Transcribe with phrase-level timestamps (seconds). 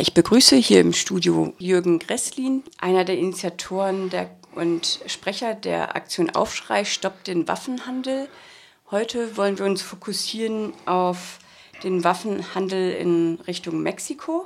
[0.00, 6.30] Ich begrüße hier im Studio Jürgen Gresslin, einer der Initiatoren der, und Sprecher der Aktion
[6.30, 8.26] Aufschrei Stoppt den Waffenhandel.
[8.90, 11.38] Heute wollen wir uns fokussieren auf
[11.84, 14.44] den Waffenhandel in Richtung Mexiko.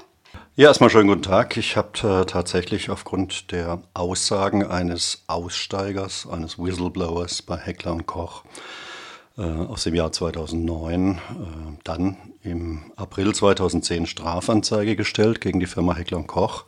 [0.57, 1.57] Ja, erstmal schönen guten Tag.
[1.57, 8.43] Ich habe äh, tatsächlich aufgrund der Aussagen eines Aussteigers, eines Whistleblowers bei Heckler und Koch
[9.43, 11.19] aus dem Jahr 2009 äh,
[11.83, 16.65] dann im April 2010 Strafanzeige gestellt gegen die Firma Heckler und Koch.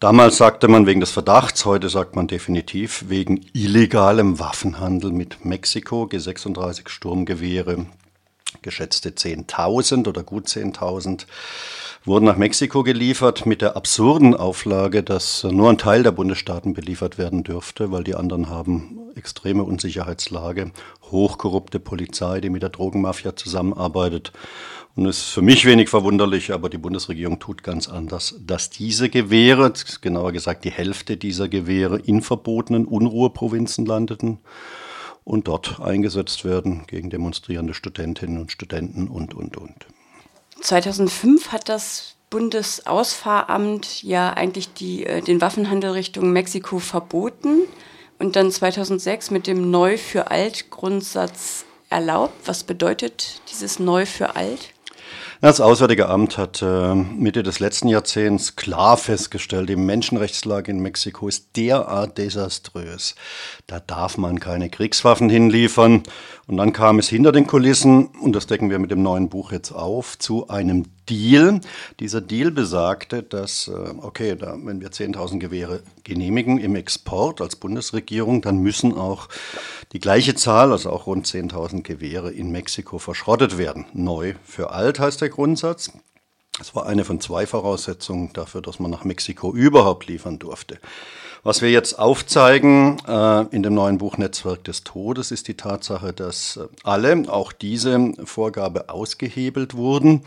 [0.00, 6.04] Damals sagte man wegen des Verdachts, heute sagt man definitiv wegen illegalem Waffenhandel mit Mexiko,
[6.04, 7.86] G36 Sturmgewehre,
[8.60, 11.26] geschätzte 10.000 oder gut 10.000
[12.06, 17.18] wurden nach Mexiko geliefert mit der absurden Auflage, dass nur ein Teil der Bundesstaaten beliefert
[17.18, 20.70] werden dürfte, weil die anderen haben extreme Unsicherheitslage,
[21.10, 24.32] hochkorrupte Polizei, die mit der Drogenmafia zusammenarbeitet.
[24.94, 29.10] Und es ist für mich wenig verwunderlich, aber die Bundesregierung tut ganz anders, dass diese
[29.10, 34.38] Gewehre, genauer gesagt die Hälfte dieser Gewehre, in verbotenen Unruheprovinzen landeten
[35.24, 39.86] und dort eingesetzt werden gegen demonstrierende Studentinnen und Studenten und, und, und.
[40.60, 47.60] 2005 hat das Bundesausfahramt ja eigentlich die, äh, den Waffenhandel Richtung Mexiko verboten
[48.18, 52.34] und dann 2006 mit dem Neu für Alt Grundsatz erlaubt.
[52.46, 54.72] Was bedeutet dieses Neu für Alt?
[55.40, 61.28] Das Auswärtige Amt hat äh, Mitte des letzten Jahrzehnts klar festgestellt, die Menschenrechtslage in Mexiko
[61.28, 63.14] ist derart desaströs.
[63.66, 66.04] Da darf man keine Kriegswaffen hinliefern.
[66.46, 69.50] Und dann kam es hinter den Kulissen, und das decken wir mit dem neuen Buch
[69.50, 71.60] jetzt auf, zu einem Deal.
[72.00, 77.56] Dieser Deal besagte, dass, äh, okay, da, wenn wir 10.000 Gewehre genehmigen im Export als
[77.56, 79.28] Bundesregierung, dann müssen auch
[79.92, 83.86] die gleiche Zahl, also auch rund 10.000 Gewehre in Mexiko verschrottet werden.
[83.92, 85.92] Neu für alt heißt der Grundsatz.
[86.58, 90.78] Das war eine von zwei Voraussetzungen dafür, dass man nach Mexiko überhaupt liefern durfte.
[91.42, 96.12] Was wir jetzt aufzeigen äh, in dem neuen Buch Netzwerk des Todes ist die Tatsache,
[96.12, 100.22] dass äh, alle, auch diese Vorgabe ausgehebelt wurden.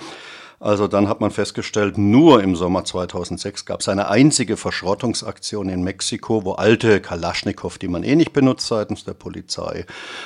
[0.61, 5.83] Also dann hat man festgestellt, nur im Sommer 2006 gab es eine einzige Verschrottungsaktion in
[5.83, 9.85] Mexiko, wo alte Kalaschnikow, die man eh nicht benutzt seitens der Polizei,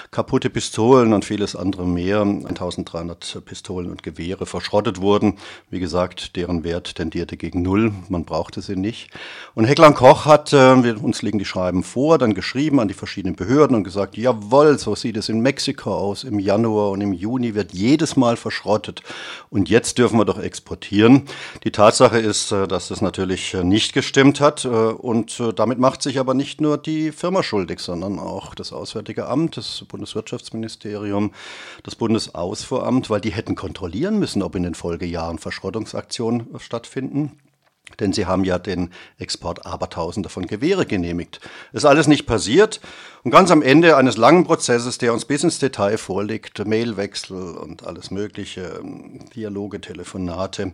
[0.09, 5.37] kaputte Pistolen und vieles andere mehr, 1300 Pistolen und Gewehre verschrottet wurden.
[5.69, 9.11] Wie gesagt, deren Wert tendierte gegen Null, man brauchte sie nicht.
[9.53, 12.95] Und Heckler Koch hat, äh, wir, uns liegen die Schreiben vor, dann geschrieben an die
[12.95, 16.23] verschiedenen Behörden und gesagt, jawohl, so sieht es in Mexiko aus.
[16.23, 19.03] Im Januar und im Juni wird jedes Mal verschrottet
[19.51, 21.23] und jetzt dürfen wir wir doch exportieren.
[21.63, 26.01] Die Tatsache ist, äh, dass das natürlich äh, nicht gestimmt hat äh, und damit macht
[26.01, 31.31] sich aber nicht nur die Firma schuldig, sondern auch das Auswärtige Amt, das Bundeswirtschaftsministerium,
[31.83, 37.37] das Bundesausfuhramt, weil die hätten kontrollieren müssen, ob in den Folgejahren Verschrottungsaktionen stattfinden.
[37.99, 38.89] Denn sie haben ja den
[39.19, 41.39] Export abertausender von Gewehre genehmigt.
[41.73, 42.79] Ist alles nicht passiert.
[43.23, 47.85] Und ganz am Ende eines langen Prozesses, der uns bis ins Detail vorliegt, Mailwechsel und
[47.85, 48.81] alles Mögliche,
[49.35, 50.73] Dialoge, Telefonate,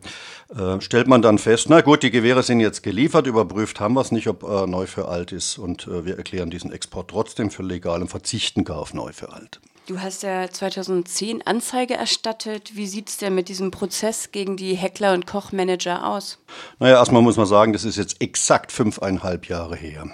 [0.56, 4.02] äh, stellt man dann fest, na gut, die Gewehre sind jetzt geliefert, überprüft haben wir
[4.02, 5.58] es nicht, ob äh, neu für alt ist.
[5.58, 9.31] Und äh, wir erklären diesen Export trotzdem für legal und verzichten gar auf neu für
[9.31, 9.59] alt.
[9.89, 12.75] Du hast ja 2010 Anzeige erstattet.
[12.75, 16.38] Wie sieht es denn mit diesem Prozess gegen die Heckler- und Kochmanager aus?
[16.77, 20.05] Naja, erstmal muss man sagen, das ist jetzt exakt fünfeinhalb Jahre her.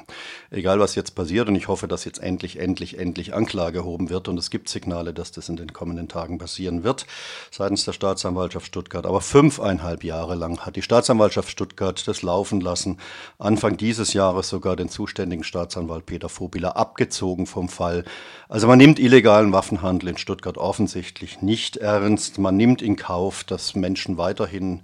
[0.49, 4.29] Egal, was jetzt passiert, und ich hoffe, dass jetzt endlich, endlich, endlich Anklage erhoben wird.
[4.29, 7.05] Und es gibt Signale, dass das in den kommenden Tagen passieren wird,
[7.51, 9.05] seitens der Staatsanwaltschaft Stuttgart.
[9.05, 12.99] Aber fünfeinhalb Jahre lang hat die Staatsanwaltschaft Stuttgart das laufen lassen.
[13.39, 18.05] Anfang dieses Jahres sogar den zuständigen Staatsanwalt Peter Vobiler abgezogen vom Fall.
[18.47, 22.37] Also man nimmt illegalen Waffen Waffenhandel in Stuttgart offensichtlich nicht ernst.
[22.37, 24.81] Man nimmt in Kauf, dass Menschen weiterhin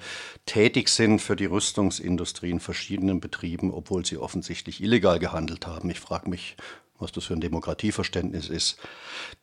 [0.48, 5.92] tätig sind für die Rüstungsindustrie in verschiedenen Betrieben, obwohl sie offensichtlich illegal gehandelt haben.
[5.92, 6.56] Ich frage mich,
[6.98, 8.80] was das für ein Demokratieverständnis ist.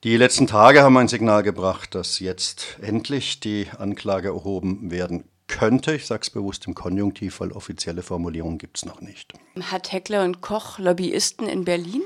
[0.03, 5.95] Die letzten Tage haben ein Signal gebracht, dass jetzt endlich die Anklage erhoben werden könnte.
[5.95, 9.35] Ich sage es bewusst im Konjunktiv, weil offizielle Formulierung gibt es noch nicht.
[9.71, 12.03] Hat Heckler und Koch Lobbyisten in Berlin?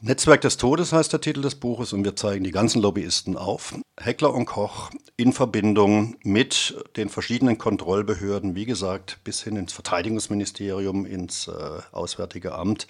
[0.00, 3.74] Netzwerk des Todes heißt der Titel des Buches und wir zeigen die ganzen Lobbyisten auf.
[3.98, 11.04] Heckler und Koch in Verbindung mit den verschiedenen Kontrollbehörden, wie gesagt, bis hin ins Verteidigungsministerium,
[11.04, 11.52] ins äh,
[11.90, 12.86] Auswärtige Amt.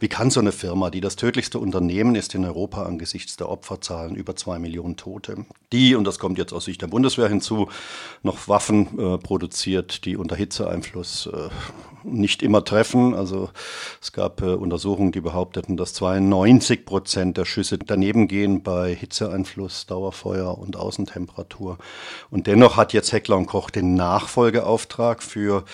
[0.00, 4.16] Wie kann so eine Firma, die das tödlichste Unternehmen ist in Europa angesichts der Opferzahlen,
[4.16, 5.44] über zwei Millionen Tote,
[5.74, 7.68] die, und das kommt jetzt aus Sicht der Bundeswehr hinzu,
[8.22, 11.50] noch Waffen äh, produziert, die unter Hitzeeinfluss äh,
[12.02, 13.14] nicht immer treffen.
[13.14, 13.50] Also
[14.00, 16.45] es gab äh, Untersuchungen, die behaupteten, dass 92
[16.86, 21.78] Prozent der Schüsse daneben gehen bei Hitzeeinfluss, Dauerfeuer Feuer und Außentemperatur.
[22.30, 25.64] Und dennoch hat jetzt Heckler und Koch den Nachfolgeauftrag für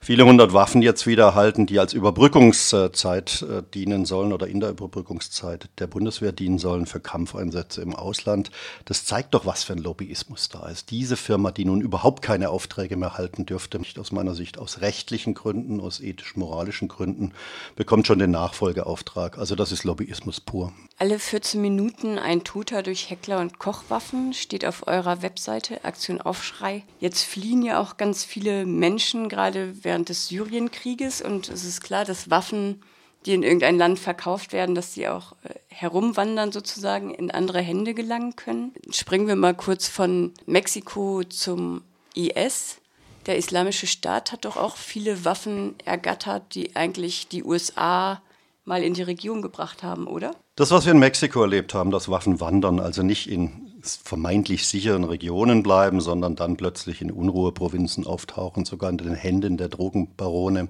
[0.00, 4.70] viele hundert Waffen jetzt wieder erhalten, die als Überbrückungszeit äh, dienen sollen oder in der
[4.70, 8.50] Überbrückungszeit der Bundeswehr dienen sollen für Kampfeinsätze im Ausland.
[8.84, 10.90] Das zeigt doch, was für ein Lobbyismus da ist.
[10.90, 14.80] Diese Firma, die nun überhaupt keine Aufträge mehr halten dürfte, nicht aus meiner Sicht aus
[14.80, 17.32] rechtlichen Gründen, aus ethisch-moralischen Gründen,
[17.76, 19.38] bekommt schon den Nachfolgeauftrag.
[19.38, 20.72] Also das ist Lobbyismus pur.
[21.00, 26.82] Alle 14 Minuten ein Toter durch Heckler- und Kochwaffen steht auf eurer Webseite Aktion Aufschrei.
[26.98, 31.22] Jetzt fliehen ja auch ganz viele Menschen, gerade während des Syrienkrieges.
[31.22, 32.82] Und es ist klar, dass Waffen,
[33.26, 37.94] die in irgendein Land verkauft werden, dass sie auch äh, herumwandern sozusagen, in andere Hände
[37.94, 38.72] gelangen können.
[38.90, 41.82] Springen wir mal kurz von Mexiko zum
[42.16, 42.78] IS.
[43.26, 48.20] Der Islamische Staat hat doch auch viele Waffen ergattert, die eigentlich die USA
[48.68, 50.30] mal in die Region gebracht haben, oder?
[50.54, 55.04] Das, was wir in Mexiko erlebt haben, dass Waffen wandern, also nicht in vermeintlich sicheren
[55.04, 60.68] Regionen bleiben, sondern dann plötzlich in Unruheprovinzen auftauchen, sogar in den Händen der Drogenbarone.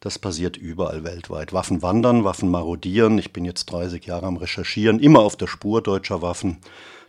[0.00, 1.52] Das passiert überall weltweit.
[1.52, 3.18] Waffen wandern, Waffen marodieren.
[3.18, 6.58] Ich bin jetzt 30 Jahre am Recherchieren, immer auf der Spur deutscher Waffen.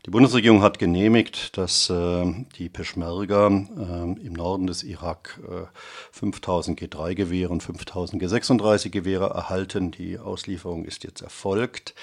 [0.05, 2.25] Die Bundesregierung hat genehmigt, dass äh,
[2.57, 5.65] die Peschmerga äh, im Norden des Irak äh,
[6.11, 9.91] 5000 G3-Gewehre und 5000 G36-Gewehre erhalten.
[9.91, 11.95] Die Auslieferung ist jetzt erfolgt.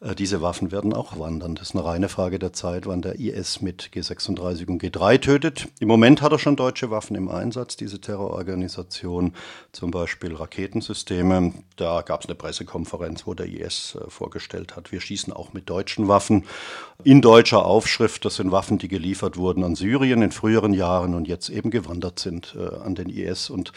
[0.00, 1.54] Äh, diese Waffen werden auch wandern.
[1.54, 5.68] Das ist eine reine Frage der Zeit, wann der IS mit G36 und G3 tötet.
[5.80, 9.34] Im Moment hat er schon deutsche Waffen im Einsatz, diese Terrororganisation,
[9.72, 11.52] zum Beispiel Raketensysteme.
[11.76, 15.68] Da gab es eine Pressekonferenz, wo der IS äh, vorgestellt hat, wir schießen auch mit
[15.68, 16.44] deutschen Waffen.
[17.04, 21.28] In deutscher Aufschrift, das sind Waffen, die geliefert wurden an Syrien in früheren Jahren und
[21.28, 23.50] jetzt eben gewandert sind äh, an den IS.
[23.50, 23.72] Und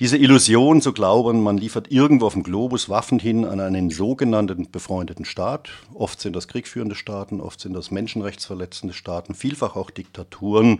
[0.00, 4.70] diese Illusion zu glauben, man liefert irgendwo auf dem Globus Waffen hin an einen sogenannten
[4.70, 5.51] befreundeten Staat.
[5.94, 10.78] Oft sind das kriegführende Staaten, oft sind das menschenrechtsverletzende Staaten, vielfach auch Diktaturen.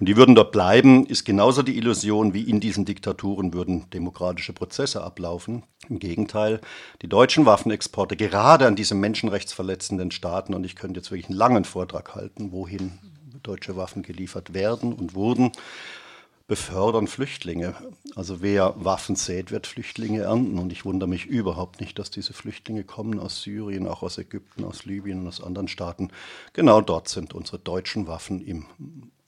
[0.00, 4.52] Und die würden dort bleiben, ist genauso die Illusion, wie in diesen Diktaturen würden demokratische
[4.52, 5.62] Prozesse ablaufen.
[5.88, 6.60] Im Gegenteil,
[7.02, 11.64] die deutschen Waffenexporte gerade an diese menschenrechtsverletzenden Staaten, und ich könnte jetzt wirklich einen langen
[11.64, 12.98] Vortrag halten, wohin
[13.42, 15.52] deutsche Waffen geliefert werden und wurden,
[16.46, 17.74] befördern Flüchtlinge.
[18.14, 20.58] Also wer Waffen sät, wird Flüchtlinge ernten.
[20.58, 24.64] Und ich wundere mich überhaupt nicht, dass diese Flüchtlinge kommen aus Syrien, auch aus Ägypten,
[24.64, 26.10] aus Libyen und aus anderen Staaten.
[26.52, 28.66] Genau dort sind unsere deutschen Waffen im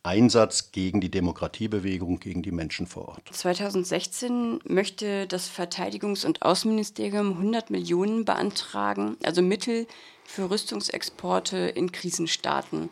[0.02, 3.28] Einsatz gegen die Demokratiebewegung, gegen die Menschen vor Ort.
[3.32, 9.86] 2016 möchte das Verteidigungs- und Außenministerium 100 Millionen beantragen, also Mittel
[10.24, 12.88] für Rüstungsexporte in Krisenstaaten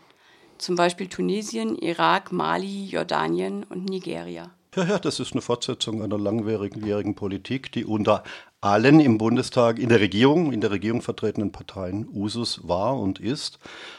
[0.58, 4.50] zum Beispiel Tunesien, Irak, Mali, Jordanien und Nigeria.
[4.76, 8.24] Ja, ja, das ist eine Fortsetzung einer langwierigen Politik, die unter
[8.60, 13.58] allen im Bundestag, in der Regierung, in der Regierung vertretenen Parteien Usus war und ist.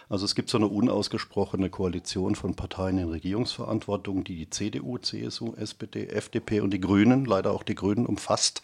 [0.10, 5.54] Also es gibt so eine unausgesprochene Koalition von Parteien in Regierungsverantwortung, die die CDU, CSU,
[5.56, 8.64] SPD, FDP und die Grünen, leider auch die Grünen umfasste.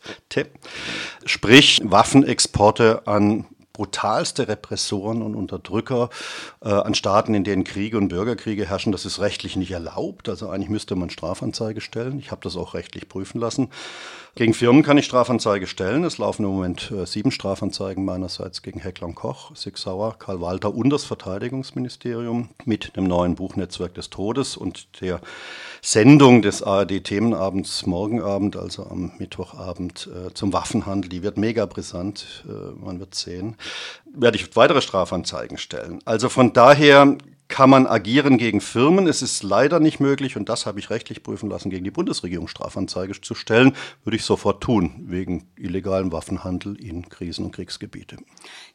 [1.26, 6.10] Sprich Waffenexporte an brutalste Repressoren und Unterdrücker
[6.62, 8.92] äh, an Staaten, in denen Kriege und Bürgerkriege herrschen.
[8.92, 10.30] Das ist rechtlich nicht erlaubt.
[10.30, 12.20] Also eigentlich müsste man Strafanzeige stellen.
[12.20, 13.70] Ich habe das auch rechtlich prüfen lassen.
[14.34, 16.06] Gegen Firmen kann ich Strafanzeige stellen.
[16.06, 20.40] Es laufen im Moment äh, sieben Strafanzeigen meinerseits gegen Heckler und Koch, Sig Sauer, Karl
[20.40, 25.20] Walter und das Verteidigungsministerium mit dem neuen Buchnetzwerk des Todes und der
[25.82, 31.10] Sendung des ARD-Themenabends morgen Abend, also am Mittwochabend, äh, zum Waffenhandel.
[31.10, 33.58] Die wird mega brisant, äh, man wird sehen.
[34.14, 36.00] Werde ich weitere Strafanzeigen stellen.
[36.06, 37.18] Also von daher
[37.52, 39.06] kann man agieren gegen Firmen.
[39.06, 42.48] Es ist leider nicht möglich, und das habe ich rechtlich prüfen lassen, gegen die Bundesregierung
[42.48, 43.76] Strafanzeige zu stellen.
[44.04, 48.18] Würde ich sofort tun, wegen illegalem Waffenhandel in Krisen- und Kriegsgebiete.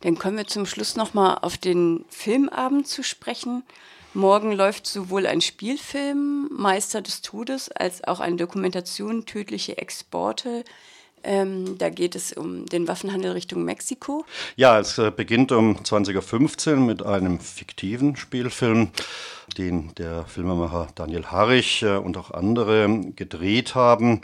[0.03, 3.65] Dann kommen wir zum Schluss nochmal auf den Filmabend zu sprechen.
[4.13, 10.65] Morgen läuft sowohl ein Spielfilm Meister des Todes als auch eine Dokumentation Tödliche Exporte
[11.27, 14.25] ähm, da geht es um den Waffenhandel Richtung Mexiko.
[14.57, 18.89] Ja, es äh, beginnt um 20.15 Uhr mit einem fiktiven Spielfilm,
[19.59, 24.21] den der Filmemacher Daniel Harrich äh, und auch andere gedreht haben.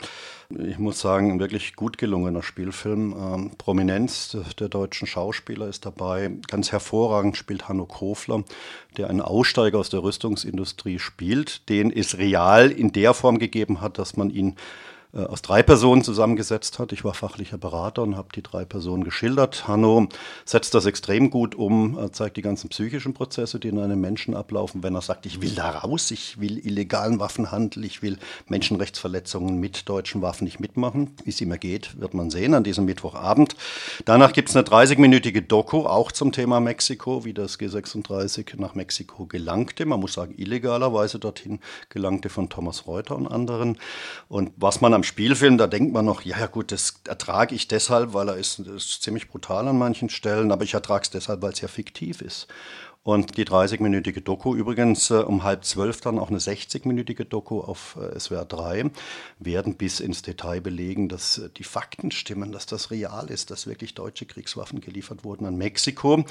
[0.49, 3.15] Ich muss sagen, ein wirklich gut gelungener Spielfilm.
[3.17, 6.31] Ähm, Prominenz der deutschen Schauspieler ist dabei.
[6.47, 8.43] Ganz hervorragend spielt Hanno Kofler,
[8.97, 13.97] der einen Aussteiger aus der Rüstungsindustrie spielt, den es real in der Form gegeben hat,
[13.97, 14.55] dass man ihn
[15.13, 16.91] aus drei Personen zusammengesetzt hat.
[16.91, 19.67] Ich war fachlicher Berater und habe die drei Personen geschildert.
[19.67, 20.07] Hanno
[20.43, 24.35] setzt das extrem gut um, äh, zeigt die ganzen psychischen Prozesse, die in einem Menschen
[24.35, 28.17] ablaufen, wenn er sagt, ich will da raus, ich will illegalen Waffenhandel, ich will
[28.47, 31.15] Menschenrechtsverletzungen mit deutschen Waffen nicht mitmachen.
[31.23, 33.55] Wie es ihm ergeht, wird man sehen an diesem Mittwochabend.
[34.05, 39.27] Danach gibt es eine 30-minütige Doku, auch zum Thema Mexiko, wie das G36 nach Mexiko
[39.27, 39.85] gelangte.
[39.85, 43.77] Man muss sagen, illegalerweise dorthin gelangte von Thomas Reuter und anderen.
[44.27, 47.67] Und was man am beim Spielfilm, da denkt man noch, ja gut, das ertrage ich
[47.67, 51.41] deshalb, weil er ist, ist ziemlich brutal an manchen Stellen, aber ich ertrage es deshalb,
[51.41, 52.47] weil es ja fiktiv ist.
[53.03, 57.97] Und die 30-minütige Doku, übrigens äh, um halb zwölf dann auch eine 60-minütige Doku auf
[57.99, 58.91] äh, SWR 3,
[59.39, 63.67] werden bis ins Detail belegen, dass äh, die Fakten stimmen, dass das real ist, dass
[63.67, 66.23] wirklich deutsche Kriegswaffen geliefert wurden an Mexiko.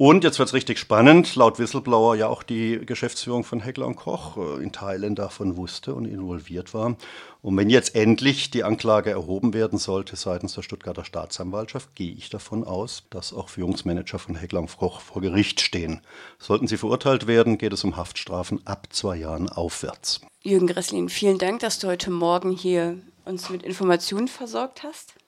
[0.00, 3.96] Und jetzt wird es richtig spannend, laut Whistleblower ja auch die Geschäftsführung von Heckler und
[3.96, 6.94] Koch äh, in Teilen davon wusste und involviert war.
[7.42, 12.30] Und wenn jetzt endlich die Anklage erhoben werden sollte seitens der Stuttgarter Staatsanwaltschaft, gehe ich
[12.30, 16.00] davon aus, dass auch Führungsmanager von Heckler und Koch vor Gericht stehen.
[16.38, 20.20] Sollten sie verurteilt werden, geht es um Haftstrafen ab zwei Jahren aufwärts.
[20.44, 25.14] Jürgen Gresslin, vielen Dank, dass du heute Morgen hier uns mit Informationen versorgt hast.